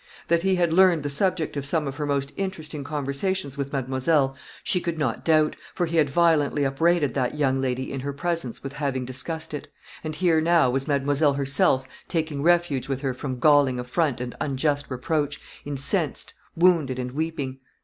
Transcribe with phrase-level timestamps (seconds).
[0.29, 4.35] That he had learned the subject of some of her most interesting conversations with mademoiselle
[4.63, 8.63] she could not doubt, for he had violently upbraided that young lady in her presence
[8.63, 9.67] with having discussed it,
[10.03, 14.89] and here now was mademoiselle herself taking refuge with her from galling affront and unjust
[14.89, 17.59] reproach, incensed, wounded, and weeping.